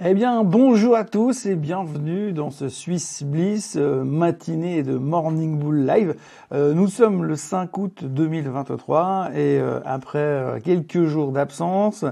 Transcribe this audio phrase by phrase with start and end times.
[0.00, 5.58] Eh bien, bonjour à tous et bienvenue dans ce Swiss Bliss euh, matinée de Morning
[5.58, 6.14] Bull Live.
[6.52, 12.04] Euh, nous sommes le 5 août 2023 et euh, après quelques jours d'absence,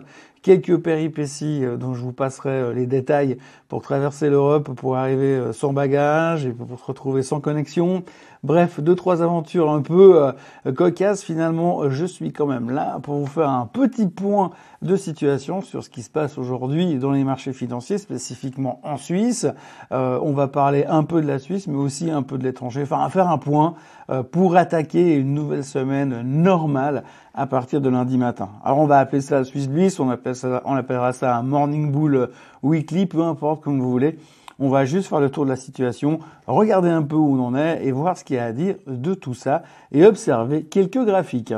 [0.43, 3.39] quelques péripéties dont je vous passerai les détails
[3.69, 8.05] pour traverser l'Europe, pour arriver sans bagage et pour se retrouver sans connexion,
[8.47, 11.25] Bref, deux trois aventures un peu euh, cocasses.
[11.25, 14.51] Finalement, je suis quand même là pour vous faire un petit point
[14.83, 19.49] de situation sur ce qui se passe aujourd'hui dans les marchés financiers, spécifiquement en Suisse.
[19.91, 22.83] Euh, on va parler un peu de la Suisse, mais aussi un peu de l'étranger.
[22.83, 23.75] Enfin, faire un point
[24.11, 27.03] euh, pour attaquer une nouvelle semaine normale
[27.35, 28.51] à partir de lundi matin.
[28.65, 31.91] Alors, on va appeler ça la Swiss Bliss, on, ça, on appellera ça un Morning
[31.91, 32.31] Bull
[32.67, 34.19] Weekly, peu importe comme vous voulez.
[34.59, 37.55] On va juste faire le tour de la situation, regarder un peu où on en
[37.55, 39.63] est et voir ce qu'il y a à dire de tout ça
[39.93, 41.55] et observer quelques graphiques.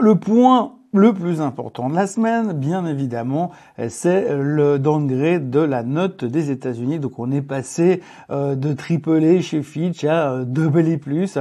[0.00, 3.50] Le point le plus important de la semaine, bien évidemment,
[3.88, 6.98] c'est le downgrade de la note des États-Unis.
[6.98, 11.36] Donc on est passé euh, de triple chez Fitch à double plus.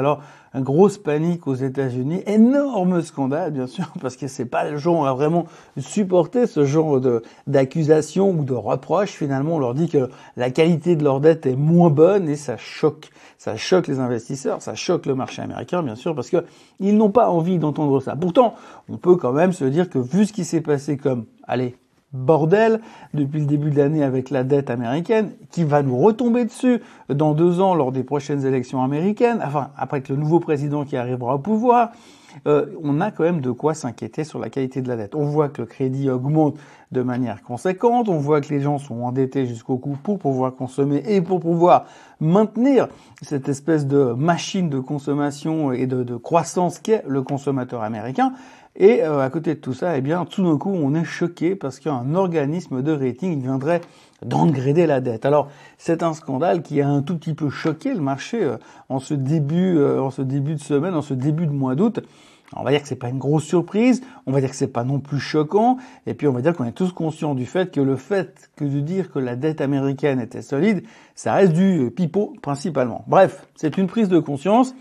[0.57, 5.05] Alors grosse panique aux États-Unis, énorme scandale bien sûr parce que c'est pas le genre
[5.05, 5.45] à vraiment
[5.77, 9.11] supporter ce genre de d'accusations ou de reproches.
[9.11, 12.57] Finalement, on leur dit que la qualité de leur dette est moins bonne et ça
[12.57, 16.43] choque, ça choque les investisseurs, ça choque le marché américain bien sûr parce que
[16.79, 18.15] ils n'ont pas envie d'entendre ça.
[18.15, 18.55] Pourtant,
[18.89, 21.75] on peut quand même se dire que vu ce qui s'est passé comme allez
[22.13, 22.79] bordel
[23.13, 27.33] depuis le début de l'année avec la dette américaine qui va nous retomber dessus dans
[27.33, 31.35] deux ans lors des prochaines élections américaines, enfin après que le nouveau président qui arrivera
[31.35, 31.91] au pouvoir,
[32.45, 35.15] euh, on a quand même de quoi s'inquiéter sur la qualité de la dette.
[35.15, 36.57] On voit que le crédit augmente
[36.91, 41.03] de manière conséquente, on voit que les gens sont endettés jusqu'au cou pour pouvoir consommer
[41.07, 41.85] et pour pouvoir
[42.19, 42.87] maintenir
[43.21, 48.33] cette espèce de machine de consommation et de, de croissance qu'est le consommateur américain.
[48.77, 51.55] Et euh, à côté de tout ça, eh bien, tout d'un coup, on est choqué
[51.55, 53.81] parce qu'un organisme de rating viendrait
[54.23, 55.25] downgrader la dette.
[55.25, 58.57] Alors, c'est un scandale qui a un tout petit peu choqué le marché euh,
[58.89, 62.01] en ce début, euh, en ce début de semaine, en ce début de mois d'août.
[62.55, 64.85] On va dire que c'est pas une grosse surprise, on va dire que c'est pas
[64.85, 67.81] non plus choquant, et puis on va dire qu'on est tous conscients du fait que
[67.81, 72.33] le fait que de dire que la dette américaine était solide, ça reste du pipeau
[72.41, 73.03] principalement.
[73.07, 74.73] Bref, c'est une prise de conscience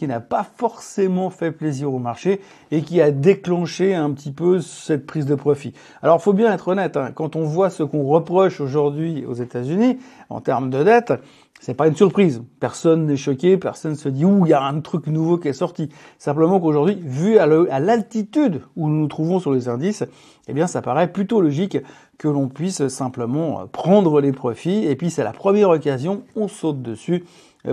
[0.00, 2.40] qui n'a pas forcément fait plaisir au marché
[2.70, 5.74] et qui a déclenché un petit peu cette prise de profit.
[6.00, 9.98] Alors, faut bien être honnête, hein, quand on voit ce qu'on reproche aujourd'hui aux États-Unis
[10.30, 11.12] en termes de dette,
[11.60, 12.42] c'est pas une surprise.
[12.60, 15.52] Personne n'est choqué, personne se dit ouh, il y a un truc nouveau qui est
[15.52, 15.90] sorti.
[16.16, 20.04] Simplement qu'aujourd'hui, vu à l'altitude où nous nous trouvons sur les indices,
[20.48, 21.76] eh bien, ça paraît plutôt logique
[22.16, 24.86] que l'on puisse simplement prendre les profits.
[24.86, 27.24] Et puis, c'est la première occasion, on saute dessus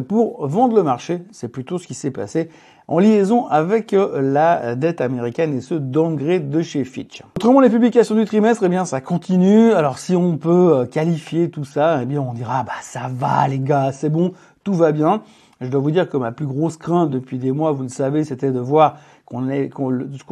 [0.07, 1.21] pour vendre le marché.
[1.31, 2.49] C'est plutôt ce qui s'est passé
[2.87, 7.21] en liaison avec euh, la dette américaine et ce downgrade de chez Fitch.
[7.35, 9.73] Autrement, les publications du trimestre, eh bien, ça continue.
[9.73, 13.47] Alors, si on peut euh, qualifier tout ça, eh bien, on dira, bah, ça va,
[13.47, 14.31] les gars, c'est bon,
[14.63, 15.21] tout va bien.
[15.59, 18.23] Je dois vous dire que ma plus grosse crainte depuis des mois, vous le savez,
[18.23, 19.41] c'était de voir qu'on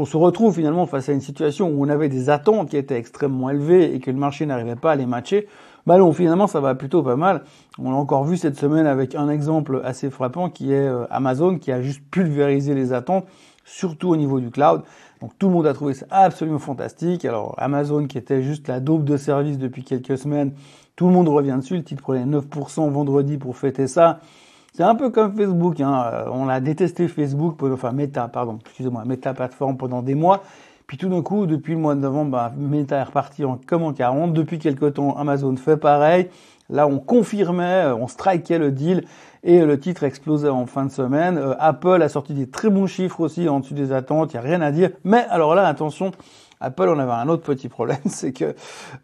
[0.06, 3.50] se retrouve finalement face à une situation où on avait des attentes qui étaient extrêmement
[3.50, 5.48] élevées et que le marché n'arrivait pas à les matcher.
[5.88, 7.44] Non, finalement, ça va plutôt pas mal.
[7.78, 11.60] On l'a encore vu cette semaine avec un exemple assez frappant qui est euh, Amazon
[11.60, 13.26] qui a juste pulvérisé les attentes,
[13.66, 14.82] surtout au niveau du cloud.
[15.22, 17.24] Donc tout le monde a trouvé ça absolument fantastique.
[17.24, 20.54] Alors Amazon qui était juste la dope de service depuis quelques semaines,
[20.96, 21.76] tout le monde revient dessus.
[21.76, 24.20] Le titre prenait 9% vendredi pour fêter ça.
[24.74, 25.80] C'est un peu comme Facebook.
[25.82, 26.04] Hein.
[26.14, 30.42] Euh, on a détesté Facebook, enfin Meta, pardon, excusez-moi, Meta plateforme pendant des mois.
[30.88, 33.84] Puis tout d'un coup, depuis le mois de novembre, bah, Meta est reparti en, comme
[33.84, 34.34] en 40.
[34.34, 36.30] Depuis quelque temps, Amazon fait pareil.
[36.70, 39.06] Là, on confirmait, euh, on strikait le deal
[39.44, 41.38] et le titre explosait en fin de semaine.
[41.38, 44.46] Euh, Apple a sorti des très bons chiffres aussi en dessus des attentes, il n'y
[44.46, 44.90] a rien à dire.
[45.04, 46.12] Mais alors là, attention,
[46.60, 48.56] Apple, on avait un autre petit problème, c'est que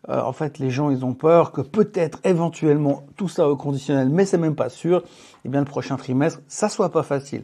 [0.09, 4.09] euh, en fait, les gens, ils ont peur que peut-être, éventuellement, tout ça au conditionnel,
[4.09, 5.03] mais c'est même pas sûr,
[5.45, 7.43] eh bien le prochain trimestre, ça soit pas facile.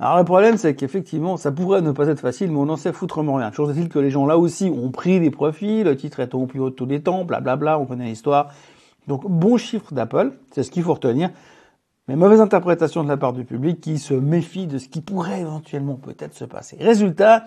[0.00, 2.92] Alors le problème, c'est qu'effectivement, ça pourrait ne pas être facile, mais on n'en sait
[2.92, 3.50] foutrement rien.
[3.50, 6.46] Chose est-il que les gens là aussi ont pris des profits, le titre est au
[6.46, 8.52] plus haut de tous les temps, blablabla, on connaît l'histoire.
[9.08, 11.30] Donc bon chiffre d'Apple, c'est ce qu'il faut retenir,
[12.06, 15.40] mais mauvaise interprétation de la part du public qui se méfie de ce qui pourrait
[15.40, 16.76] éventuellement peut-être se passer.
[16.78, 17.46] Résultat,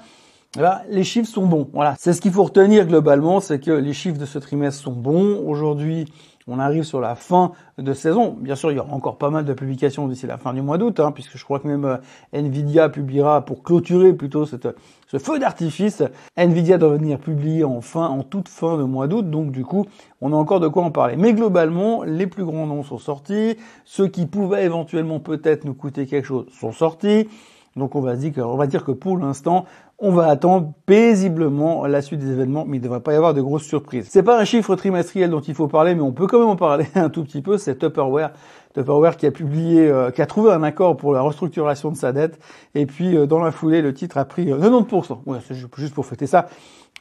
[0.58, 1.70] eh ben, les chiffres sont bons.
[1.72, 4.92] Voilà, c'est ce qu'il faut retenir globalement, c'est que les chiffres de ce trimestre sont
[4.92, 5.42] bons.
[5.48, 6.12] Aujourd'hui,
[6.48, 8.36] on arrive sur la fin de saison.
[8.40, 10.78] Bien sûr, il y aura encore pas mal de publications d'ici la fin du mois
[10.78, 11.98] d'août, hein, puisque je crois que même euh,
[12.34, 16.04] Nvidia publiera pour clôturer plutôt ce feu d'artifice.
[16.38, 19.86] Nvidia doit venir publier en fin, en toute fin de mois d'août, donc du coup,
[20.22, 21.16] on a encore de quoi en parler.
[21.18, 23.58] Mais globalement, les plus grands noms sont sortis.
[23.86, 27.28] Ceux qui pouvaient éventuellement peut-être nous coûter quelque chose sont sortis.
[27.76, 29.66] Donc on va dire que, pour l'instant,
[29.98, 33.34] on va attendre paisiblement la suite des événements, mais il ne devrait pas y avoir
[33.34, 34.08] de grosses surprises.
[34.10, 36.56] C'est pas un chiffre trimestriel dont il faut parler, mais on peut quand même en
[36.56, 37.58] parler un tout petit peu.
[37.58, 38.32] C'est Tupperware,
[38.74, 42.12] Tupperware qui a publié, euh, qui a trouvé un accord pour la restructuration de sa
[42.12, 42.40] dette,
[42.76, 45.20] et puis euh, dans la foulée, le titre a pris 90%.
[45.26, 46.48] Ouais, c'est juste pour fêter ça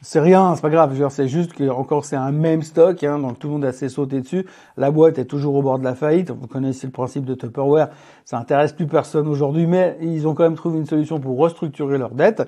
[0.03, 1.09] c'est rien, c'est pas grave.
[1.09, 3.87] C'est juste que encore c'est un même stock, hein, donc tout le monde a s'est
[3.87, 4.47] sauté dessus.
[4.75, 6.31] La boîte est toujours au bord de la faillite.
[6.31, 7.89] Vous connaissez le principe de Tupperware.
[8.25, 11.99] Ça intéresse plus personne aujourd'hui, mais ils ont quand même trouvé une solution pour restructurer
[11.99, 12.41] leur dette.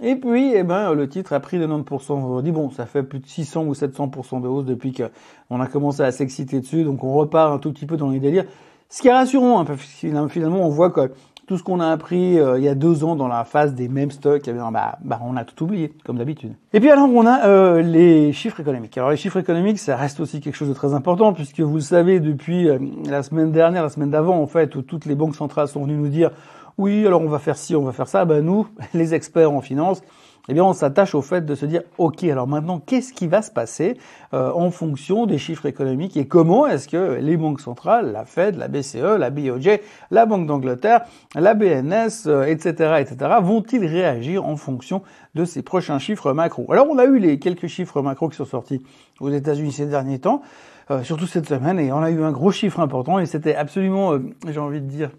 [0.00, 2.52] Et puis, eh ben, le titre a pris de 90% aujourd'hui.
[2.52, 6.12] Bon, ça fait plus de 600 ou 700% de hausse depuis qu'on a commencé à
[6.12, 6.84] s'exciter dessus.
[6.84, 8.44] Donc on repart un tout petit peu dans les délires.
[8.88, 11.12] Ce qui est rassurant, hein, finalement, on voit que
[11.50, 13.88] tout ce qu'on a appris euh, il y a deux ans dans la phase des
[13.88, 16.52] mêmes stocks, bah, bah, on a tout oublié, comme d'habitude.
[16.72, 18.96] Et puis alors, on a euh, les chiffres économiques.
[18.96, 21.80] Alors les chiffres économiques, ça reste aussi quelque chose de très important, puisque vous le
[21.80, 25.34] savez, depuis euh, la semaine dernière, la semaine d'avant, en fait, où toutes les banques
[25.34, 26.30] centrales sont venues nous dire,
[26.78, 29.60] oui, alors on va faire ci, on va faire ça, ben nous, les experts en
[29.60, 30.02] finance,
[30.50, 33.40] eh bien, on s'attache au fait de se dire, OK, alors maintenant, qu'est-ce qui va
[33.40, 33.96] se passer
[34.34, 38.56] euh, en fonction des chiffres économiques et comment est-ce que les banques centrales, la Fed,
[38.56, 39.78] la BCE, la BOJ,
[40.10, 41.02] la Banque d'Angleterre,
[41.36, 45.02] la BNS, etc., euh, etc., vont-ils réagir en fonction
[45.36, 46.66] de ces prochains chiffres macro?
[46.72, 48.82] Alors, on a eu les quelques chiffres macro qui sont sortis
[49.20, 50.42] aux États-Unis ces derniers temps,
[50.90, 54.18] euh, surtout cette semaine, et on a eu un gros chiffre important, et c'était absolument,
[54.48, 55.10] j'ai envie de dire,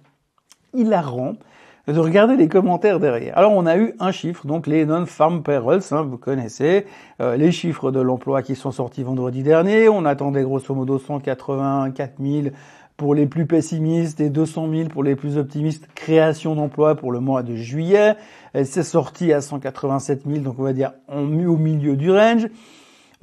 [0.74, 1.36] hilarant
[1.88, 3.38] de regarder les commentaires derrière.
[3.38, 6.86] Alors on a eu un chiffre, donc les non-farm payrolls, hein, vous connaissez,
[7.22, 12.13] euh, les chiffres de l'emploi qui sont sortis vendredi dernier, on attendait grosso modo 184
[12.22, 12.48] 000
[12.98, 17.19] pour les plus pessimistes et 200 000 pour les plus optimistes, création d'emplois pour le
[17.19, 18.16] mois de juillet,
[18.54, 22.48] c'est sorti à 187 000, donc on va dire au milieu du range.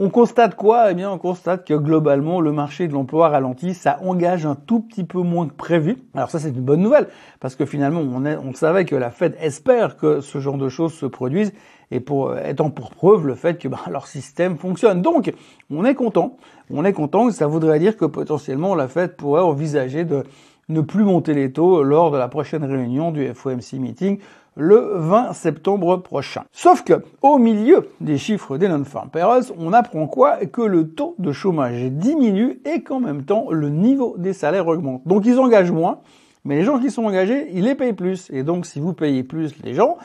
[0.01, 0.93] On constate quoi?
[0.93, 4.79] Eh bien, on constate que globalement, le marché de l'emploi ralentit, ça engage un tout
[4.79, 5.97] petit peu moins que prévu.
[6.15, 7.09] Alors ça, c'est une bonne nouvelle,
[7.41, 11.05] parce que finalement, on, savait que la Fed espère que ce genre de choses se
[11.05, 11.53] produisent,
[11.91, 15.03] et pour étant pour preuve le fait que ben, leur système fonctionne.
[15.03, 15.33] Donc,
[15.69, 16.37] on est content.
[16.71, 17.29] On est content.
[17.33, 20.23] Ça voudrait dire que potentiellement, la Fed pourrait envisager de
[20.69, 24.19] ne plus monter les taux lors de la prochaine réunion du FOMC meeting
[24.59, 26.43] le 20 septembre prochain.
[26.53, 30.45] Sauf que, au milieu des chiffres des non-farm payrolls, on apprend quoi?
[30.47, 35.03] Que le taux de chômage diminue et qu'en même temps, le niveau des salaires augmente.
[35.07, 36.01] Donc ils engagent moins,
[36.45, 38.29] mais les gens qui sont engagés, ils les payent plus.
[38.33, 39.97] Et donc, si vous payez plus les gens,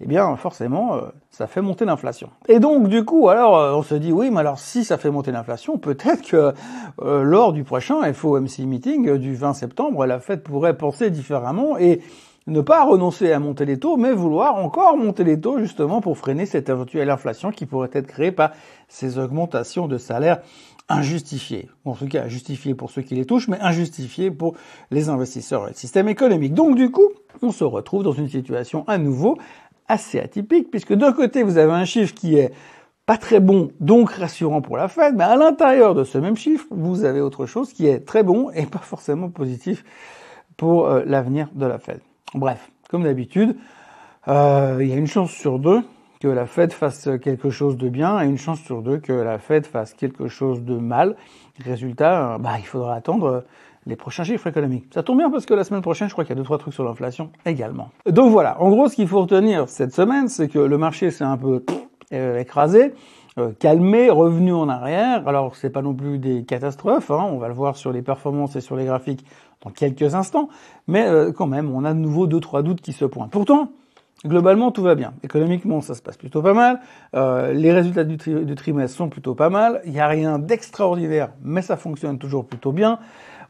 [0.00, 1.00] eh bien, forcément, euh,
[1.30, 2.28] ça fait monter l'inflation.
[2.48, 5.10] Et donc, du coup, alors, euh, on se dit, oui, mais alors, si ça fait
[5.10, 6.52] monter l'inflation, peut-être que
[7.00, 12.02] euh, lors du prochain FOMC meeting du 20 septembre, la Fed pourrait penser différemment et
[12.46, 16.16] ne pas renoncer à monter les taux, mais vouloir encore monter les taux justement pour
[16.16, 18.52] freiner cette éventuelle inflation qui pourrait être créée par
[18.88, 20.40] ces augmentations de salaire
[20.88, 21.68] injustifiées.
[21.84, 24.54] En tout cas, justifiées pour ceux qui les touchent, mais injustifiées pour
[24.90, 26.54] les investisseurs et le système économique.
[26.54, 27.08] Donc du coup,
[27.42, 29.36] on se retrouve dans une situation à nouveau
[29.88, 32.52] assez atypique, puisque d'un côté, vous avez un chiffre qui est
[33.06, 36.66] pas très bon, donc rassurant pour la Fed, mais à l'intérieur de ce même chiffre,
[36.70, 39.84] vous avez autre chose qui est très bon et pas forcément positif
[40.56, 42.00] pour euh, l'avenir de la Fed.
[42.36, 43.56] Bref, comme d'habitude,
[44.28, 45.80] euh, il y a une chance sur deux
[46.20, 49.38] que la Fed fasse quelque chose de bien et une chance sur deux que la
[49.38, 51.16] Fed fasse quelque chose de mal.
[51.64, 53.44] Résultat, euh, bah, il faudra attendre
[53.86, 54.84] les prochains chiffres économiques.
[54.92, 56.58] Ça tombe bien parce que la semaine prochaine, je crois qu'il y a deux trois
[56.58, 57.88] trucs sur l'inflation également.
[58.04, 61.24] Donc voilà, en gros, ce qu'il faut retenir cette semaine, c'est que le marché s'est
[61.24, 61.64] un peu
[62.12, 62.92] euh, écrasé,
[63.58, 65.26] calmé, revenu en arrière.
[65.26, 68.56] Alors c'est pas non plus des catastrophes, hein, on va le voir sur les performances
[68.56, 69.24] et sur les graphiques
[69.62, 70.48] dans quelques instants,
[70.86, 73.30] mais euh, quand même, on a de nouveau deux trois doutes qui se pointent.
[73.30, 73.70] Pourtant,
[74.24, 75.14] globalement, tout va bien.
[75.22, 76.80] Économiquement, ça se passe plutôt pas mal.
[77.14, 78.16] Euh, les résultats du,
[78.54, 79.80] trimestre sont plutôt pas mal.
[79.84, 82.98] Il n'y a rien d'extraordinaire, mais ça fonctionne toujours plutôt bien.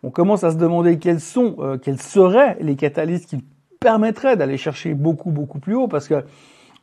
[0.02, 3.44] On commence à se demander quels sont, euh, quels seraient les catalystes qui
[3.80, 6.24] permettraient d'aller chercher beaucoup beaucoup plus haut, parce que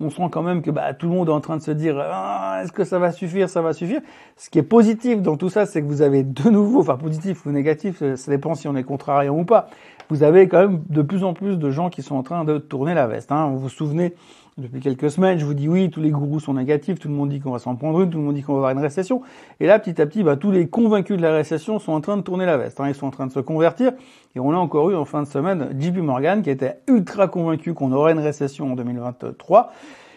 [0.04, 1.98] on sent quand même que bah, tout le monde est en train de se dire
[2.00, 4.02] ah, est-ce que ça va suffire, ça va suffire?
[4.38, 7.46] Ce qui est positif dans tout ça, c'est que vous avez de nouveau, enfin positif
[7.46, 9.68] ou négatif, ça dépend si on est contrariant ou pas.
[10.10, 12.58] Vous avez quand même de plus en plus de gens qui sont en train de
[12.58, 13.32] tourner la veste.
[13.32, 13.50] Hein.
[13.50, 14.14] Vous vous souvenez
[14.58, 17.30] depuis quelques semaines, je vous dis oui, tous les gourous sont négatifs, tout le monde
[17.30, 19.24] dit qu'on va s'en prendre une, tout le monde dit qu'on va avoir une récession.
[19.60, 22.18] Et là, petit à petit, bah, tous les convaincus de la récession sont en train
[22.18, 22.80] de tourner la veste.
[22.80, 22.88] Hein.
[22.88, 23.94] Ils sont en train de se convertir.
[24.36, 27.74] Et on a encore eu en fin de semaine JP Morgan qui était ultra convaincu
[27.74, 29.72] qu'on aurait une récession en 2023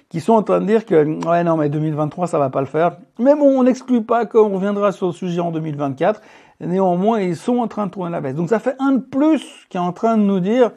[0.09, 2.67] qui sont en train de dire que ouais non mais 2023 ça va pas le
[2.67, 2.99] faire.
[3.19, 6.21] Mais bon, on n'exclut pas qu'on reviendra sur le sujet en 2024.
[6.61, 8.35] Néanmoins, ils sont en train de tourner la baisse.
[8.35, 10.71] Donc ça fait un de plus qui est en train de nous dire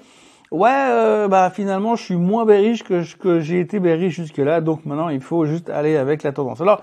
[0.51, 4.85] ouais, euh, bah finalement, je suis moins bearish que, que j'ai été bearish jusque-là, donc
[4.85, 6.61] maintenant, il faut juste aller avec la tendance.
[6.61, 6.81] Alors,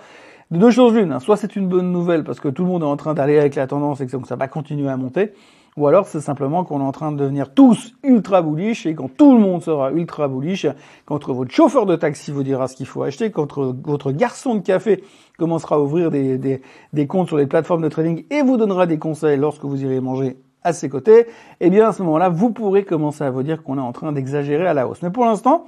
[0.50, 1.20] deux choses l'une, hein.
[1.20, 3.56] soit c'est une bonne nouvelle parce que tout le monde est en train d'aller avec
[3.56, 5.32] la tendance et que ça va continuer à monter,
[5.76, 9.08] ou alors c'est simplement qu'on est en train de devenir tous ultra bullish et quand
[9.08, 10.66] tout le monde sera ultra bullish,
[11.04, 14.60] quand votre chauffeur de taxi vous dira ce qu'il faut acheter, quand votre garçon de
[14.60, 15.02] café
[15.36, 18.86] commencera à ouvrir des, des, des comptes sur les plateformes de trading et vous donnera
[18.86, 21.26] des conseils lorsque vous irez manger à ses côtés,
[21.60, 24.12] eh bien à ce moment-là, vous pourrez commencer à vous dire qu'on est en train
[24.12, 25.02] d'exagérer à la hausse.
[25.02, 25.66] Mais pour l'instant,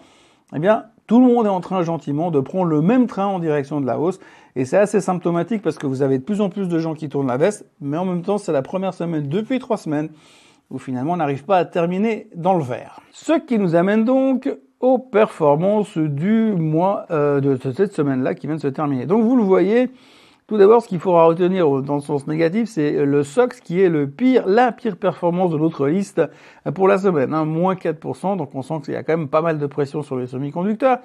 [0.54, 3.38] eh bien, tout le monde est en train gentiment de prendre le même train en
[3.38, 4.20] direction de la hausse.
[4.56, 7.08] Et c'est assez symptomatique parce que vous avez de plus en plus de gens qui
[7.08, 10.10] tournent la veste, mais en même temps, c'est la première semaine depuis trois semaines
[10.70, 13.00] où finalement on n'arrive pas à terminer dans le vert.
[13.12, 18.56] Ce qui nous amène donc aux performances du mois euh, de cette semaine-là qui vient
[18.56, 19.06] de se terminer.
[19.06, 19.90] Donc vous le voyez,
[20.48, 23.90] tout d'abord, ce qu'il faudra retenir dans le sens négatif, c'est le SOX qui est
[23.90, 26.22] le pire, la pire performance de notre liste
[26.74, 28.38] pour la semaine, hein, moins 4%.
[28.38, 31.00] Donc on sent qu'il y a quand même pas mal de pression sur les semi-conducteurs.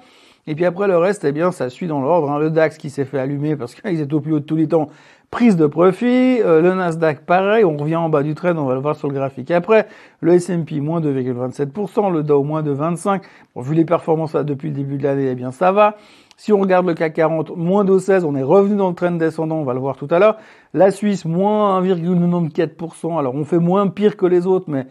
[0.46, 2.30] Et puis après le reste, eh bien, ça suit dans l'ordre.
[2.30, 2.38] Hein.
[2.38, 4.68] Le DAX qui s'est fait allumer parce qu'ils étaient au plus haut de tous les
[4.68, 4.88] temps,
[5.30, 6.40] prise de profit.
[6.40, 9.08] Euh, le Nasdaq, pareil, on revient en bas du train, on va le voir sur
[9.08, 9.88] le graphique après.
[10.20, 13.20] Le S&P, moins 2,27%, le Dow, moins de 25%.
[13.54, 15.96] Bon, vu les performances là depuis le début de l'année, eh bien, ça va.
[16.36, 19.12] Si on regarde le CAC 40, moins de 16, on est revenu dans le train
[19.12, 20.36] descendant, on va le voir tout à l'heure.
[20.72, 23.18] La Suisse, moins 1,94%.
[23.18, 24.86] Alors on fait moins pire que les autres, mais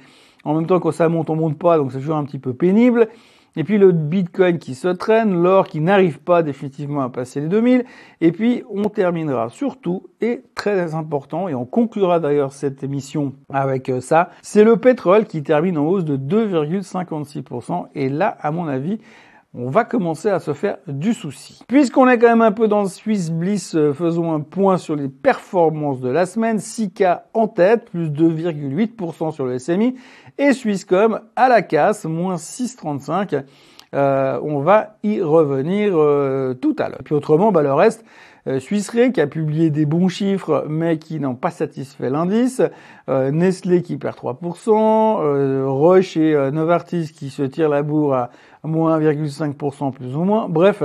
[0.46, 2.54] en même temps quand ça monte, on monte pas, donc c'est toujours un petit peu
[2.54, 3.10] pénible.
[3.56, 7.48] Et puis le Bitcoin qui se traîne, l'or qui n'arrive pas définitivement à passer les
[7.48, 7.86] 2000.
[8.22, 13.90] Et puis on terminera surtout, et très important, et on conclura d'ailleurs cette émission avec
[13.90, 17.88] euh, ça, c'est le pétrole qui termine en hausse de 2,56%.
[17.94, 19.00] Et là, à mon avis,
[19.56, 21.64] on va commencer à se faire du souci.
[21.68, 24.96] Puisqu'on est quand même un peu dans le Swiss Bliss, euh, faisons un point sur
[24.96, 26.58] les performances de la semaine.
[26.58, 29.96] 6K en tête, plus 2,8% sur le SMI.
[30.40, 33.44] Et Swisscom à la casse, moins 6,35.
[33.94, 37.02] Euh, on va y revenir euh, tout à l'heure.
[37.04, 38.04] Puis autrement, bah, le reste,
[38.48, 42.62] euh, Suisse qui a publié des bons chiffres mais qui n'ont pas satisfait l'indice,
[43.08, 48.30] Nestlé qui perd 3%, euh, Roche et Novartis qui se tirent la bourre à
[48.64, 50.48] moins 1,5% plus ou moins.
[50.50, 50.84] Bref,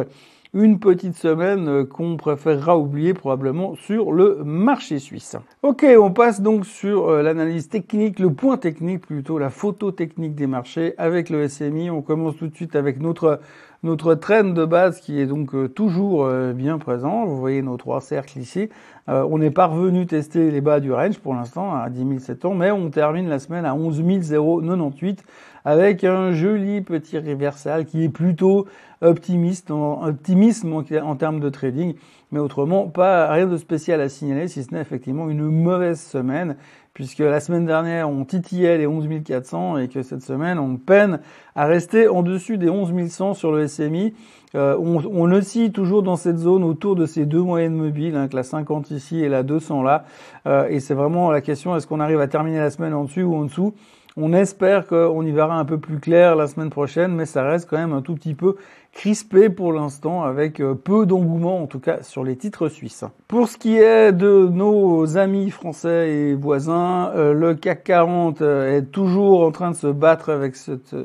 [0.55, 5.37] une petite semaine qu'on préférera oublier probablement sur le marché suisse.
[5.63, 10.47] Ok, on passe donc sur l'analyse technique, le point technique plutôt, la photo technique des
[10.47, 11.91] marchés avec le SMI.
[11.91, 13.41] On commence tout de suite avec notre
[13.83, 17.27] notre train de base qui est donc euh, toujours euh, bien présent.
[17.27, 18.69] Vous voyez nos trois cercles ici.
[19.09, 22.55] Euh, on n'est pas revenu tester les bas du range pour l'instant à 10 700,
[22.55, 25.23] mais on termine la semaine à 11 098
[25.69, 28.67] avec un joli petit reversal qui est plutôt
[29.03, 31.93] optimiste, en, optimisme en, termes de trading,
[32.33, 36.57] mais autrement pas rien de spécial à signaler si ce n'est effectivement une mauvaise semaine
[36.95, 41.21] puisque la semaine dernière on titillait les 11 400 et que cette semaine on peine
[41.55, 44.15] à rester en dessus des 11 100 sur le SMI.
[44.55, 48.27] Euh, on, on oscille toujours dans cette zone autour de ces deux moyennes mobiles, hein,
[48.33, 50.07] la 50 ici et la 200 là.
[50.47, 53.23] Euh, et c'est vraiment la question, est-ce qu'on arrive à terminer la semaine en dessus
[53.23, 53.75] ou en dessous?
[54.21, 57.69] On espère qu'on y verra un peu plus clair la semaine prochaine, mais ça reste
[57.71, 58.57] quand même un tout petit peu
[58.93, 63.05] crispé pour l'instant avec euh, peu d'engouement en tout cas sur les titres suisses.
[63.29, 68.79] Pour ce qui est de nos amis français et voisins, euh, le CAC 40 euh,
[68.79, 70.97] est toujours en train de se battre avec cette,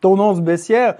[0.00, 0.96] tendance baissière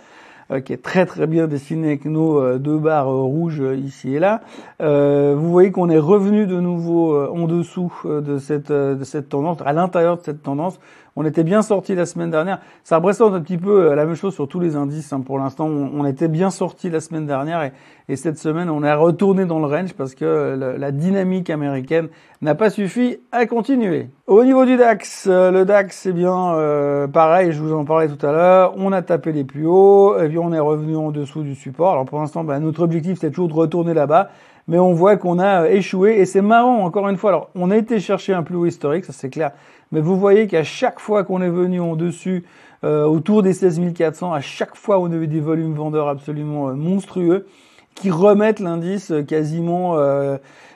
[0.67, 4.43] qui est très très bien dessinée avec nos deux barres rouges ici et là.
[4.79, 10.23] vous voyez qu'on est revenu de nouveau en dessous de cette tendance, à l'intérieur de
[10.23, 10.79] cette tendance.
[11.17, 12.59] On était bien sorti la semaine dernière.
[12.83, 15.13] Ça représente un petit peu euh, la même chose sur tous les indices.
[15.13, 15.21] Hein.
[15.21, 17.71] Pour l'instant, on, était bien sorti la semaine dernière
[18.09, 22.09] et, cette semaine, on est retourné dans le range parce que euh, la dynamique américaine
[22.43, 24.09] n'a pas suffi à continuer.
[24.27, 27.53] Au niveau du DAX, euh, le DAX, c'est bien pareil.
[27.53, 28.75] Je vous en parlais tout à l'heure.
[28.77, 31.93] On a tapé les plus hauts et puis on est revenu en dessous du support.
[31.93, 34.31] Alors pour l'instant, bah, notre objectif, c'est toujours de retourner là-bas
[34.67, 37.31] mais on voit qu'on a échoué et c'est marrant encore une fois.
[37.31, 39.53] Alors on a été chercher un plus haut historique, ça c'est clair,
[39.95, 42.45] mais vous voyez qu'à chaque fois qu'on est venu en dessus,
[42.83, 46.69] euh, autour des 16 400, à chaque fois on a eu des volumes vendeurs absolument
[46.69, 47.47] euh, monstrueux
[47.95, 49.97] qui remettent l'indice euh, quasiment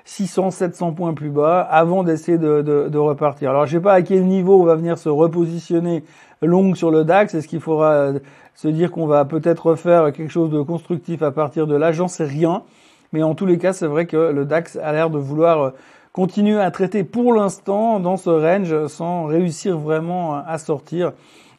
[0.04, 3.50] 600, 700 points plus bas avant d'essayer de, repartir.
[3.50, 6.04] Alors je sais pas à quel niveau on va venir se repositionner
[6.40, 7.34] long sur le DAX.
[7.34, 8.12] Est-ce qu'il faudra
[8.54, 11.90] se dire qu'on va peut-être refaire quelque chose de constructif à partir de là?
[11.90, 12.62] J'en sais rien.
[13.12, 15.72] Mais en tous les cas, c'est vrai que le DAX a l'air de vouloir
[16.18, 21.12] continuer à traiter pour l'instant dans ce range sans réussir vraiment à sortir.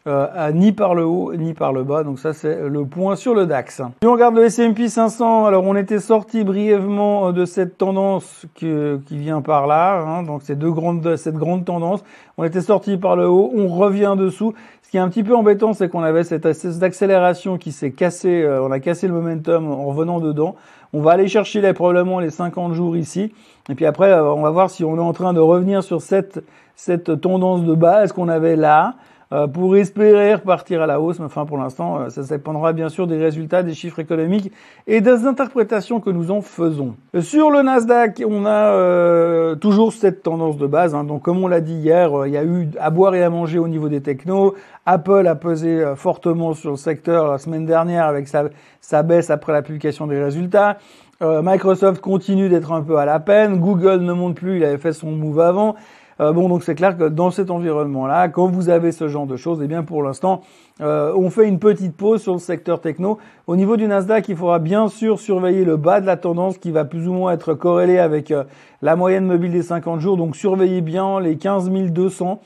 [0.08, 2.04] euh, ni par le haut ni par le bas.
[2.04, 3.82] Donc ça c'est le point sur le DAX.
[4.02, 8.68] Si on regarde le S&P 500, alors on était sorti brièvement de cette tendance qui,
[9.12, 10.74] vient par là, hein, donc ces deux
[11.16, 12.04] cette grande tendance.
[12.38, 14.54] On était sorti par le haut, on revient dessous.
[14.82, 17.92] Ce qui est un petit peu embêtant, c'est qu'on avait cette, cette accélération qui s'est
[17.92, 20.56] cassée, euh, on a cassé le momentum en revenant dedans.
[20.94, 23.34] On va aller chercher les, probablement les 50 jours ici.
[23.70, 26.44] Et puis après, on va voir si on est en train de revenir sur cette,
[26.76, 28.96] cette tendance de base qu'on avait là?
[29.32, 31.20] Euh, pour espérer repartir à la hausse.
[31.20, 34.52] Mais enfin, pour l'instant, euh, ça dépendra bien sûr des résultats, des chiffres économiques
[34.88, 36.96] et des interprétations que nous en faisons.
[37.20, 40.96] Sur le Nasdaq, on a euh, toujours cette tendance de base.
[40.96, 41.04] Hein.
[41.04, 43.60] Donc, comme on l'a dit hier, il y a eu à boire et à manger
[43.60, 44.56] au niveau des technos.
[44.88, 48.46] Apple a pesé fortement sur le secteur la semaine dernière avec sa,
[48.82, 50.80] sa baisse après la publication des résultats.
[51.22, 53.60] Microsoft continue d'être un peu à la peine.
[53.60, 55.76] Google ne monte plus, il avait fait son move avant.
[56.22, 59.38] Euh, bon, donc c'est clair que dans cet environnement-là, quand vous avez ce genre de
[59.38, 60.42] choses, eh bien pour l'instant,
[60.82, 63.20] euh, on fait une petite pause sur le secteur techno.
[63.48, 66.72] Au niveau du Nasdaq, il faudra bien sûr surveiller le bas de la tendance qui
[66.72, 68.44] va plus ou moins être corrélé avec euh,
[68.82, 70.18] la moyenne mobile des 50 jours.
[70.18, 72.42] Donc surveillez bien les 15 200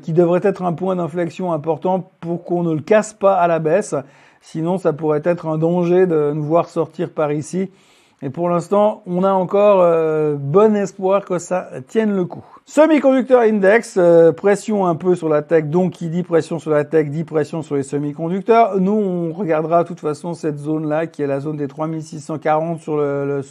[0.00, 3.58] qui devrait être un point d'inflexion important pour qu'on ne le casse pas à la
[3.58, 3.96] baisse.
[4.40, 7.68] Sinon, ça pourrait être un danger de nous voir sortir par ici.
[8.22, 9.84] Et pour l'instant, on a encore
[10.38, 12.44] bon espoir que ça tienne le coup.
[12.64, 16.84] Semi-conducteur index, euh, pression un peu sur la tech, donc qui dit pression sur la
[16.84, 18.78] tech dit pression sur les semi-conducteurs.
[18.78, 22.96] Nous, on regardera de toute façon cette zone-là, qui est la zone des 3640 sur
[22.96, 23.42] le, le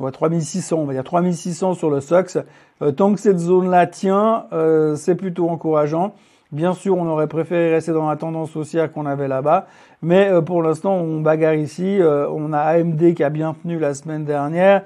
[0.00, 2.38] ouais, 3600, on va dire 3600 sur le SOX.
[2.82, 6.12] Euh, tant que cette zone-là tient, euh, c'est plutôt encourageant.
[6.50, 9.68] Bien sûr, on aurait préféré rester dans la tendance haussière qu'on avait là-bas,
[10.02, 12.00] mais pour l'instant, on bagarre ici.
[12.02, 14.82] on a AMD qui a bien tenu la semaine dernière.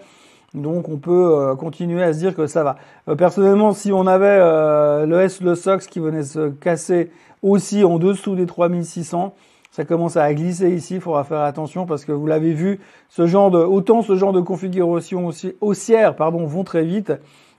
[0.54, 2.76] Donc on peut euh, continuer à se dire que ça va.
[3.08, 7.10] Euh, personnellement, si on avait euh, le S, le SOX qui venait se casser
[7.42, 9.34] aussi en dessous des 3600,
[9.72, 12.78] ça commence à glisser ici, il faudra faire attention parce que vous l'avez vu,
[13.08, 15.30] ce genre de, autant ce genre de configuration
[15.60, 17.12] haussière pardon, vont très vite,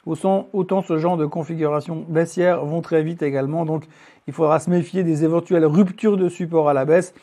[0.05, 3.65] autant ce genre de configuration baissière vont très vite également.
[3.65, 3.83] Donc
[4.27, 7.13] il faudra se méfier des éventuelles ruptures de support à la baisse.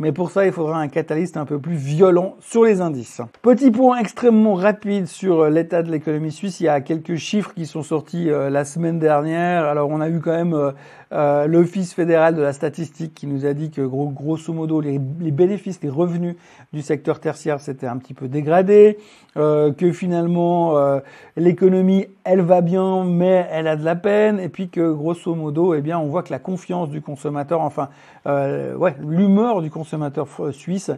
[0.00, 3.20] Mais pour ça, il faudra un catalyste un peu plus violent sur les indices.
[3.42, 6.58] Petit point extrêmement rapide sur l'état de l'économie suisse.
[6.58, 9.64] Il y a quelques chiffres qui sont sortis euh, la semaine dernière.
[9.64, 10.72] Alors, on a eu quand même
[11.14, 14.80] euh, euh, l'Office fédéral de la statistique qui nous a dit que gros, grosso modo
[14.80, 16.36] les, bénéfices, les revenus
[16.72, 18.98] du secteur tertiaire s'étaient un petit peu dégradés,
[19.36, 21.00] euh, que finalement euh,
[21.36, 25.74] l'économie elle va bien mais elle a de la peine, et puis que grosso modo
[25.74, 27.88] eh bien on voit que la confiance du consommateur, enfin
[28.26, 30.90] ouais l'humeur du consommateur suisse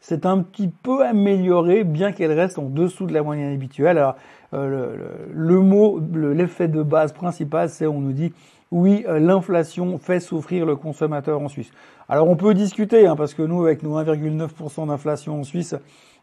[0.00, 3.98] s'est un petit peu améliorée bien qu'elle reste en dessous de la moyenne habituelle.
[3.98, 4.16] Alors
[4.52, 4.98] le,
[5.32, 8.32] le mot, l'effet de base principal, c'est on nous dit
[8.70, 11.70] oui, euh, l'inflation fait souffrir le consommateur en Suisse.
[12.08, 15.74] Alors on peut discuter, hein, parce que nous, avec nos 1,9% d'inflation en Suisse,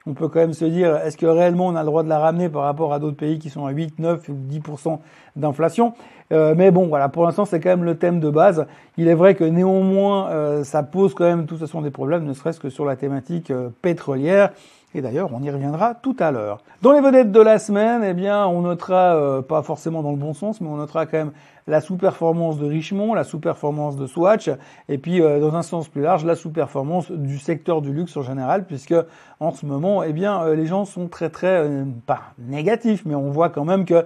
[0.06, 2.18] on peut quand même se dire, est-ce que réellement on a le droit de la
[2.18, 5.00] ramener par rapport à d'autres pays qui sont à 8, 9 ou 10%
[5.36, 5.94] d'inflation
[6.32, 8.66] euh, Mais bon, voilà, pour l'instant c'est quand même le thème de base.
[8.98, 12.24] Il est vrai que néanmoins, euh, ça pose quand même de toute façon des problèmes,
[12.24, 14.52] ne serait-ce que sur la thématique pétrolière.
[14.94, 16.58] Et d'ailleurs, on y reviendra tout à l'heure.
[16.82, 20.34] Dans les vedettes de la semaine, eh bien, on notera, pas forcément dans le bon
[20.34, 21.32] sens, mais on notera quand même
[21.68, 24.50] la sous-performance de Richemont, la sous-performance de Swatch,
[24.90, 28.22] et puis euh, dans un sens plus large, la sous-performance du secteur du luxe en
[28.22, 28.96] général, puisque
[29.40, 33.16] en ce moment, eh bien, euh, les gens sont très très euh, pas négatifs, mais
[33.16, 34.06] on voit quand même que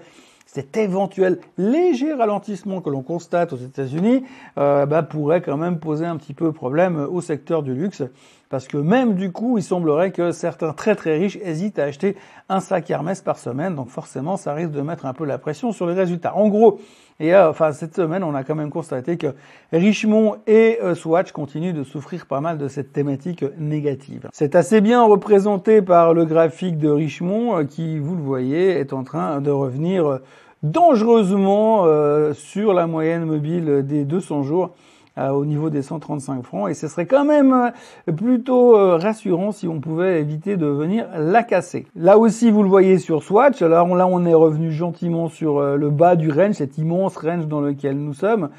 [0.56, 4.24] cet éventuel léger ralentissement que l'on constate aux États-Unis
[4.56, 8.04] bah, pourrait quand même poser un petit peu problème au secteur du luxe.
[8.50, 12.16] Parce que même du coup, il semblerait que certains très très riches hésitent à acheter
[12.48, 13.76] un sac Hermès par semaine.
[13.76, 16.36] Donc forcément, ça risque de mettre un peu la pression sur les résultats.
[16.36, 16.80] En gros,
[17.20, 19.34] et euh, enfin cette semaine, on a quand même constaté que
[19.72, 24.30] Richemont et euh, Swatch continuent de souffrir pas mal de cette thématique négative.
[24.32, 28.94] C'est assez bien représenté par le graphique de Richemont euh, qui, vous le voyez, est
[28.94, 30.20] en train de revenir
[30.66, 31.86] dangereusement
[32.34, 34.72] sur la moyenne mobile des 200 jours
[35.18, 36.70] euh, au niveau des 135 francs.
[36.70, 41.08] Et ce serait quand même euh, plutôt euh, rassurant si on pouvait éviter de venir
[41.18, 41.88] la casser.
[41.96, 43.62] Là aussi, vous le voyez sur Swatch.
[43.62, 47.62] Alors là, on est revenu gentiment sur le bas du range, cet immense range dans
[47.62, 48.50] lequel nous sommes,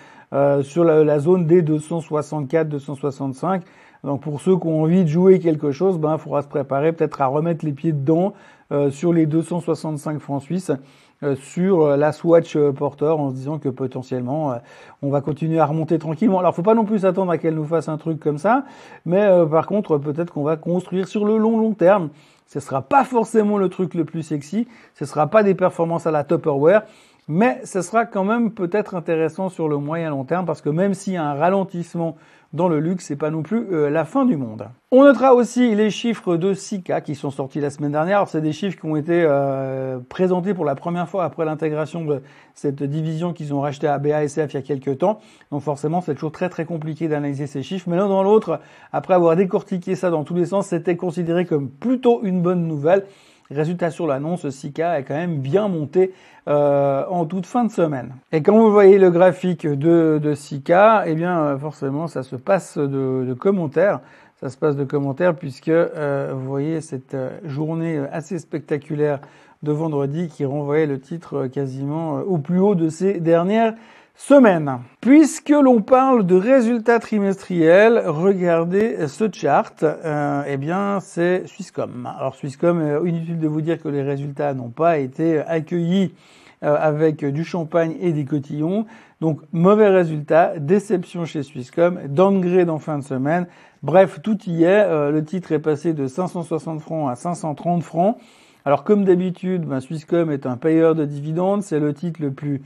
[0.62, 3.60] sur la, zone des 264-265.
[4.02, 6.92] Donc pour ceux qui ont envie de jouer quelque chose, ben il faudra se préparer
[6.92, 8.32] peut-être à remettre les pieds dedans
[8.90, 10.72] sur les 265 francs suisses.
[11.22, 14.54] Euh, sur euh, la Swatch euh, Porter en se disant que potentiellement
[15.00, 16.40] on va continuer à remonter tranquillement.
[16.40, 18.64] Alors faut pas non plus s'attendre à qu'elle nous fasse un truc comme ça,
[19.06, 22.10] mais par contre peut-être qu'on va construire sur le long long terme.
[22.46, 26.10] Ce sera pas forcément le truc le plus sexy, ce sera pas des performances à
[26.10, 26.82] la Tupperware,
[27.28, 30.92] mais ce sera quand même peut-être intéressant sur le moyen long terme parce que même
[30.92, 32.16] s'il y a un ralentissement
[32.52, 34.68] dans le luxe, c'est pas non plus euh, la fin du monde.
[34.90, 38.26] On notera aussi les chiffres de Sika qui sont sortis la semaine dernière.
[38.28, 42.22] C'est des chiffres qui ont été euh, présentés pour la première fois après l'intégration de
[42.54, 45.20] cette division qu'ils ont racheté à BASF il y a quelques temps.
[45.50, 47.88] Donc forcément, c'est toujours très très compliqué d'analyser ces chiffres.
[47.88, 48.60] Mais l'un dans l'autre,
[48.92, 53.06] après avoir décortiqué ça dans tous les sens, c'était considéré comme plutôt une bonne nouvelle.
[53.50, 56.12] Résultat sur l'annonce, Sika est quand même bien monté
[56.48, 58.14] euh, en toute fin de semaine.
[58.32, 62.36] Et quand vous voyez le graphique de, de Sika, eh bien euh, forcément ça se
[62.36, 64.00] passe de, commentaires.
[64.40, 69.20] Ça se passe de commentaires puisque euh, vous voyez cette journée assez spectaculaire
[69.62, 73.74] de vendredi qui renvoyait le titre quasiment au plus haut de ces dernières
[74.16, 74.80] semaine.
[75.00, 79.82] Puisque l'on parle de résultats trimestriels, regardez ce chart.
[79.82, 82.08] Euh, eh bien, c'est Swisscom.
[82.18, 86.12] Alors Swisscom, euh, inutile de vous dire que les résultats n'ont pas été accueillis
[86.64, 88.86] euh, avec du champagne et des cotillons.
[89.20, 93.46] Donc mauvais résultat, déception chez Swisscom, downgrade en fin de semaine.
[93.82, 94.84] Bref, tout y est.
[94.86, 98.16] Euh, le titre est passé de 560 francs à 530 francs.
[98.64, 101.62] Alors comme d'habitude, ben, Swisscom est un payeur de dividendes.
[101.62, 102.62] C'est le titre le plus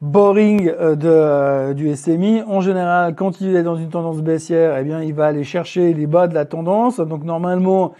[0.00, 2.42] boring euh, de, euh, du SMI.
[2.46, 5.92] En général, quand il est dans une tendance baissière, eh bien, il va aller chercher
[5.92, 7.00] les bas de la tendance.
[7.00, 7.94] Donc, normalement,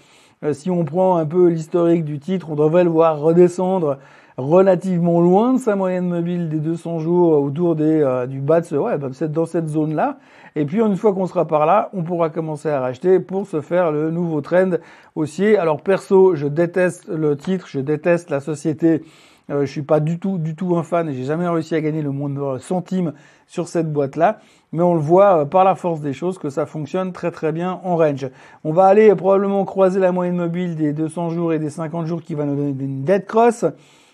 [0.45, 3.99] euh, si on prend un peu l'historique du titre, on devrait le voir redescendre
[4.37, 8.77] relativement loin de sa moyenne mobile des 200 jours autour des, du bas de ce,
[8.77, 10.19] ouais, dans cette zone-là.
[10.57, 13.61] Et puis, une fois qu'on sera par là, on pourra commencer à racheter pour se
[13.61, 14.71] faire le nouveau trend
[15.15, 15.57] haussier.
[15.59, 19.03] Alors, perso, je déteste le titre, je déteste la société
[19.51, 21.81] euh, je suis pas du tout, du tout un fan et j'ai jamais réussi à
[21.81, 23.15] gagner le moindre centime
[23.47, 24.41] sur cette boîte-là.
[24.73, 27.51] Mais on le voit euh, par la force des choses que ça fonctionne très très
[27.51, 28.29] bien en range.
[28.65, 32.23] On va aller probablement croiser la moyenne mobile des 200 jours et des 50 jours
[32.23, 33.65] qui va nous donner une dead cross,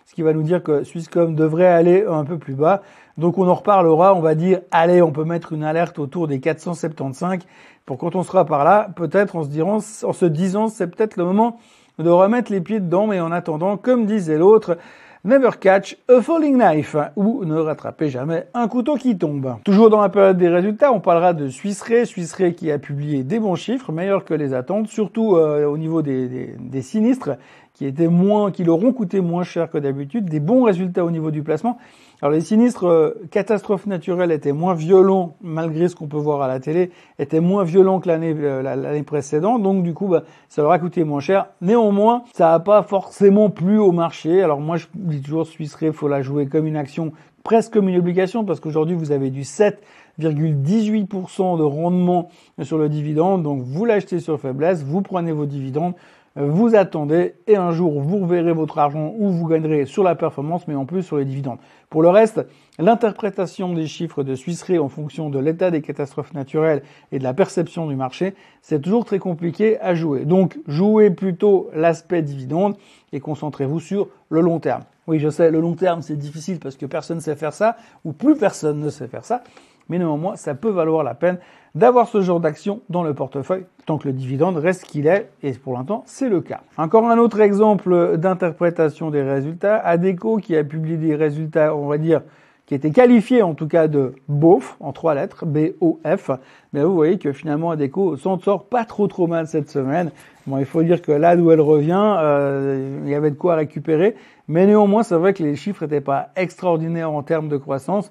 [0.05, 2.83] ce qui va nous dire que Swisscom devrait aller un peu plus bas.
[3.17, 6.41] Donc on en reparlera, on va dire, allez, on peut mettre une alerte autour des
[6.41, 7.41] 475
[7.87, 11.17] pour quand on sera par là, peut-être en se, disant, en se disant c'est peut-être
[11.17, 11.59] le moment
[11.99, 14.79] de remettre les pieds dedans, mais en attendant, comme disait l'autre,
[15.27, 19.57] Never catch a falling knife ou ne rattrapez jamais un couteau qui tombe.
[19.65, 23.39] Toujours dans la période des résultats, on parlera de Swiss Re, qui a publié des
[23.39, 27.39] bons chiffres, meilleurs que les attentes, surtout euh, au niveau des sinistres
[27.75, 31.11] qui étaient moins, qui leur ont coûté moins cher que d'habitude, des bons résultats au
[31.11, 31.77] niveau du placement.
[32.23, 36.49] Alors les sinistres euh, catastrophes naturelles étaient moins violents, malgré ce qu'on peut voir à
[36.49, 40.71] la télé, étaient moins violents que l'année euh, précédente, donc du coup bah, ça leur
[40.71, 41.49] a coûté moins cher.
[41.61, 44.43] Néanmoins, ça n'a pas forcément plu au marché.
[44.43, 47.89] Alors moi je dis toujours Suisse il faut la jouer comme une action, presque comme
[47.89, 52.29] une obligation, parce qu'aujourd'hui vous avez du 7,18% de rendement
[52.63, 55.95] sur le dividende, donc vous l'achetez sur faiblesse, vous prenez vos dividendes,
[56.37, 60.67] vous attendez et un jour vous reverrez votre argent ou vous gagnerez sur la performance
[60.67, 61.59] mais en plus sur les dividendes.
[61.91, 62.45] Pour le reste,
[62.79, 67.35] l'interprétation des chiffres de Suisse en fonction de l'état des catastrophes naturelles et de la
[67.35, 70.25] perception du marché, c'est toujours très compliqué à jouer.
[70.25, 72.77] Donc jouez plutôt l'aspect dividende
[73.13, 74.83] et concentrez-vous sur le long terme.
[75.07, 77.77] Oui, je sais, le long terme c'est difficile parce que personne ne sait faire ça
[78.05, 79.45] ou plus personne ne sait faire ça
[79.89, 81.39] mais néanmoins, ça peut valoir la peine
[81.75, 85.53] d'avoir ce genre d'action dans le portefeuille tant que le dividende reste qu'il est, et
[85.53, 86.61] pour l'instant, c'est le cas.
[86.79, 91.99] Encore un autre exemple d'interprétation des résultats, Adeco qui a publié des résultats, on va
[91.99, 92.23] dire,
[92.67, 96.31] qui étaient qualifiés en tout cas de BOF, en trois lettres, B-O-F,
[96.73, 100.11] mais vous voyez que finalement Adeco s'en sort pas trop trop mal cette semaine.
[100.47, 103.57] Bon, il faut dire que là d'où elle revient, euh, il y avait de quoi
[103.57, 104.15] récupérer,
[104.49, 108.11] mais néanmoins, c'est vrai que les chiffres n'étaient pas extraordinaires en termes de croissance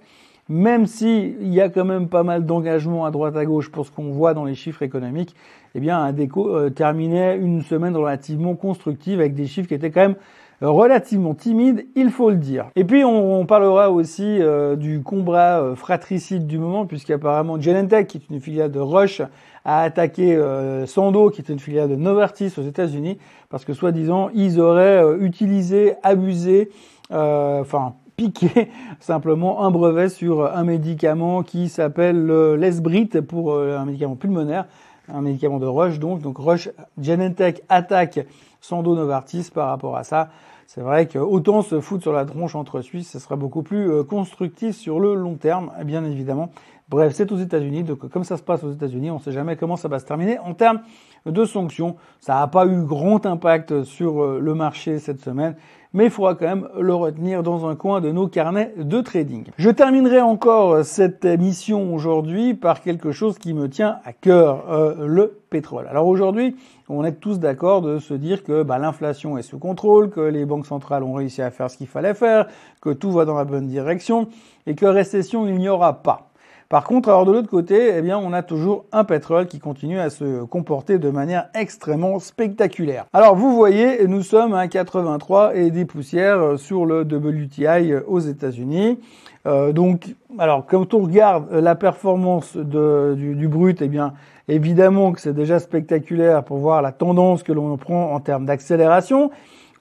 [0.50, 3.92] même s'il y a quand même pas mal d'engagement à droite à gauche pour ce
[3.92, 5.36] qu'on voit dans les chiffres économiques,
[5.76, 10.16] eh bien, euh, terminait une semaine relativement constructive avec des chiffres qui étaient quand même
[10.62, 12.68] relativement timides, il faut le dire.
[12.76, 18.18] Et puis on, parlera aussi euh, du combat euh, fratricide du moment, puisqu'apparemment Genentech, qui
[18.18, 19.22] est une filiale de Roche,
[19.66, 20.38] a attaqué
[20.86, 23.18] Sando, qui est une filiale de Novartis aux États-Unis,
[23.50, 26.70] parce que soi-disant ils auraient utilisé, abusé,
[27.10, 34.16] enfin piqué simplement un brevet sur un médicament qui s'appelle l'Esbrit pour euh, un médicament
[34.16, 34.66] pulmonaire,
[35.08, 36.22] un médicament de Roche donc.
[36.22, 36.70] Donc Roche
[37.02, 38.26] Genentech attaque
[38.62, 40.30] Sando Novartis par rapport à ça.
[40.68, 43.92] C'est vrai que autant se foutre sur la tronche entre Suisses, ce sera beaucoup plus
[43.92, 46.52] euh, constructif sur le long terme, bien évidemment.
[46.90, 49.56] Bref, c'est aux États-Unis, donc comme ça se passe aux États-Unis, on ne sait jamais
[49.56, 50.38] comment ça va se terminer.
[50.40, 50.82] En termes
[51.26, 55.56] de sanctions, ça n'a pas eu grand impact sur euh, le marché cette semaine.
[55.94, 59.46] Mais il faudra quand même le retenir dans un coin de nos carnets de trading.
[59.58, 65.08] Je terminerai encore cette émission aujourd'hui par quelque chose qui me tient à cœur, euh,
[65.08, 65.88] le pétrole.
[65.88, 66.56] Alors aujourd'hui,
[66.90, 70.46] on est tous d'accord de se dire que bah, l'inflation est sous contrôle, que les
[70.46, 72.48] banques centrales ont réussi à faire ce qu'il fallait faire,
[72.82, 74.28] que tout va dans la bonne direction
[74.66, 76.33] et que récession il n'y aura pas.
[76.74, 80.00] Par contre, alors de l'autre côté, eh bien, on a toujours un pétrole qui continue
[80.00, 83.06] à se comporter de manière extrêmement spectaculaire.
[83.14, 88.22] Alors, vous voyez, nous sommes à 83 et des poussières euh, sur le WTI aux
[88.22, 88.98] États-Unis.
[89.46, 94.14] Euh, donc, alors, quand on regarde la performance du, du, brut, eh bien,
[94.48, 99.30] évidemment que c'est déjà spectaculaire pour voir la tendance que l'on prend en termes d'accélération.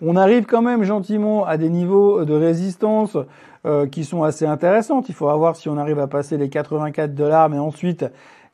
[0.02, 3.16] On arrive quand même gentiment à des niveaux de résistance
[3.64, 5.08] euh, qui sont assez intéressantes.
[5.08, 8.04] Il faudra voir si on arrive à passer les 84 dollars, mais ensuite,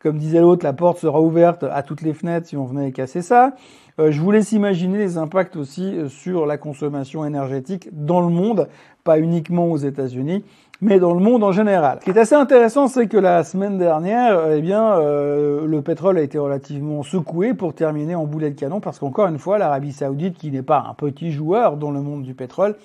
[0.01, 3.23] comme disait l'autre, la porte sera ouverte à toutes les fenêtres si on venait casser
[3.23, 3.55] ça.
[3.99, 8.29] Euh, je vous laisse imaginer les impacts aussi euh, sur la consommation énergétique dans le
[8.29, 8.69] monde,
[9.03, 10.45] pas uniquement aux États-Unis,
[10.83, 12.01] mais dans le monde en général.
[12.01, 16.21] Ce qui est assez intéressant, c'est que la semaine dernière, eh bien, le pétrole a
[16.21, 20.37] été relativement secoué pour terminer en boulet de canon, parce qu'encore une fois, l'Arabie Saoudite,
[20.37, 22.77] qui n'est pas un petit joueur dans le monde du pétrole,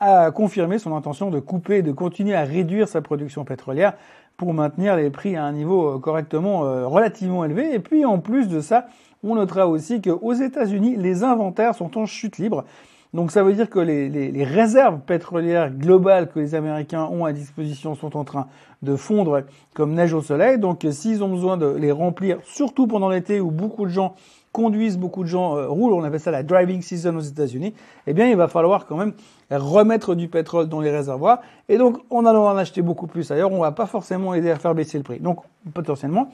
[0.00, 3.94] a confirmé son intention de couper et de continuer à réduire sa production pétrolière
[4.38, 7.74] pour maintenir les prix à un niveau euh, correctement euh, relativement élevé.
[7.74, 8.86] Et puis en plus de ça,
[9.22, 12.64] on notera aussi qu'aux États-Unis, les inventaires sont en chute libre.
[13.12, 17.24] Donc ça veut dire que les, les, les, réserves pétrolières globales que les Américains ont
[17.24, 18.46] à disposition sont en train
[18.82, 19.42] de fondre
[19.74, 20.58] comme neige au soleil.
[20.58, 24.14] Donc s'ils ont besoin de les remplir, surtout pendant l'été où beaucoup de gens
[24.52, 27.74] conduisent, beaucoup de gens euh, roulent, on appelle ça la driving season aux États-Unis,
[28.06, 29.12] eh bien il va falloir quand même
[29.50, 31.40] remettre du pétrole dans les réservoirs.
[31.68, 34.56] Et donc en allant en acheter beaucoup plus ailleurs, on va pas forcément aider à
[34.56, 35.20] faire baisser le prix.
[35.20, 35.40] Donc
[35.72, 36.30] potentiellement,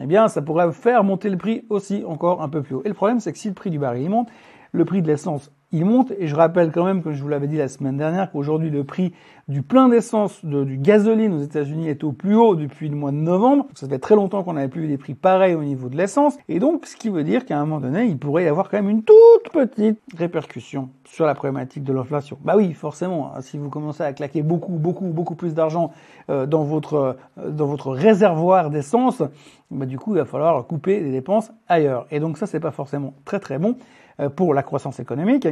[0.00, 2.82] eh bien ça pourrait faire monter le prix aussi encore un peu plus haut.
[2.84, 4.28] Et le problème c'est que si le prix du baril monte,
[4.72, 6.12] le prix de l'essence il monte.
[6.18, 8.84] Et je rappelle quand même, que je vous l'avais dit la semaine dernière, qu'aujourd'hui le
[8.84, 9.12] prix
[9.48, 13.16] du plein d'essence, du gasoline aux États-Unis est au plus haut depuis le mois de
[13.16, 13.66] novembre.
[13.74, 16.36] Ça fait très longtemps qu'on n'avait plus eu des prix pareils au niveau de l'essence.
[16.48, 18.76] Et donc, ce qui veut dire qu'à un moment donné, il pourrait y avoir quand
[18.76, 22.36] même une toute petite répercussion sur la problématique de l'inflation.
[22.44, 25.92] Bah oui, forcément, hein, si vous commencez à claquer beaucoup, beaucoup, beaucoup plus d'argent
[26.28, 29.22] euh, dans votre euh, dans votre réservoir d'essence,
[29.70, 32.06] bah du coup, il va falloir couper les dépenses ailleurs.
[32.10, 33.76] Et donc ça, c'est pas forcément très très bon.
[34.20, 35.46] Euh, pour la croissance économique.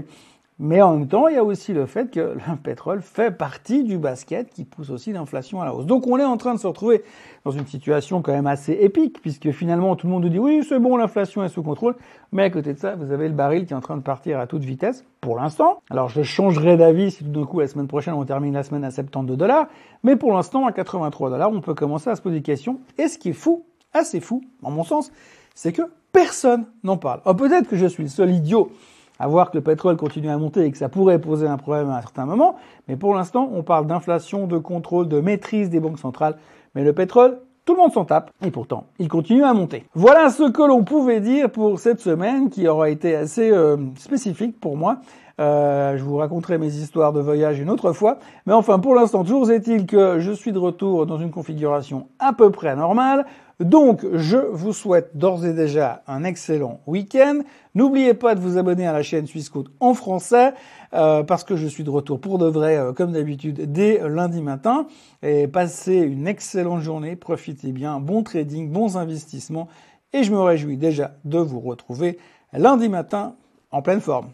[0.59, 3.85] Mais en même temps, il y a aussi le fait que le pétrole fait partie
[3.85, 5.87] du basket qui pousse aussi l'inflation à la hausse.
[5.87, 7.05] Donc on est en train de se retrouver
[7.45, 10.65] dans une situation quand même assez épique, puisque finalement tout le monde nous dit oui,
[10.69, 11.95] c'est bon, l'inflation est sous contrôle,
[12.33, 14.41] mais à côté de ça, vous avez le baril qui est en train de partir
[14.41, 15.83] à toute vitesse, pour l'instant.
[15.91, 18.83] Alors je changerai d'avis si tout d'un coup la semaine prochaine on termine la semaine
[18.83, 19.69] à 72 dollars,
[20.03, 22.81] mais pour l'instant à 83 dollars, on peut commencer à se poser des questions.
[22.99, 25.13] Et ce qui est fou, assez fou, en mon sens,
[25.55, 25.83] c'est que
[26.17, 27.21] personne n'en parle.
[27.27, 28.71] Oh, peut-être que je suis le seul idiot
[29.19, 31.91] à voir que le pétrole continue à monter et que ça pourrait poser un problème
[31.91, 32.57] à un certain moment,
[32.89, 36.37] mais pour l'instant, on parle d'inflation, de contrôle, de maîtrise des banques centrales,
[36.75, 39.85] mais le pétrole, tout le monde s'en tape, et pourtant, il continue à monter.
[39.95, 44.59] Voilà ce que l'on pouvait dire pour cette semaine, qui aura été assez euh, spécifique
[44.59, 45.01] pour moi.
[45.39, 48.19] Euh, je vous raconterai mes histoires de voyage une autre fois.
[48.47, 52.33] Mais enfin, pour l'instant, toujours est-il que je suis de retour dans une configuration à
[52.33, 53.27] peu près normale.
[53.61, 57.41] Donc, je vous souhaite d'ores et déjà un excellent week-end.
[57.75, 60.53] N'oubliez pas de vous abonner à la chaîne Suisse en français,
[60.93, 64.43] euh, parce que je suis de retour pour de vrai, euh, comme d'habitude, dès lundi
[64.43, 64.87] matin.
[65.23, 69.69] Et passez une excellente journée, profitez bien, bon trading, bons investissements,
[70.13, 72.19] et je me réjouis déjà de vous retrouver
[72.53, 73.35] lundi matin
[73.71, 74.29] en pleine forme.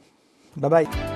[0.57, 1.12] Bye bye